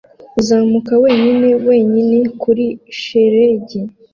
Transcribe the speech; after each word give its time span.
Uzamuka 0.39 0.93
wenyine 1.03 1.49
wenyine 1.67 2.17
kuri 2.41 2.65
shelegi 2.99 3.79